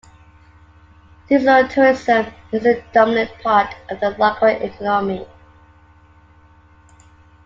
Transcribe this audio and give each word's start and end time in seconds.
Seasonal 1.29 1.67
tourism 1.67 2.25
is 2.51 2.65
a 2.65 2.81
dominant 2.91 3.29
part 3.43 3.75
of 3.91 3.99
the 3.99 4.09
local 4.17 4.47
economy. 4.47 5.27